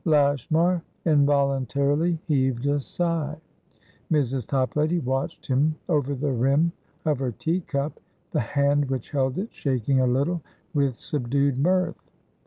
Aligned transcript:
Lashmar 0.03 0.81
involuntarily 1.05 2.17
heaved 2.25 2.65
a 2.65 2.79
sigh. 2.79 3.37
Mrs. 4.11 4.47
Toplady 4.47 4.97
watched 4.97 5.45
him 5.45 5.75
over 5.87 6.15
the 6.15 6.31
rim 6.31 6.71
of 7.05 7.19
her 7.19 7.31
teacup, 7.33 7.99
the 8.31 8.39
hand 8.39 8.85
which 8.89 9.11
held 9.11 9.37
it 9.37 9.49
shaking 9.53 9.99
a 9.99 10.07
little 10.07 10.41
with 10.73 10.95
subdued 10.97 11.59
mirth. 11.59 12.01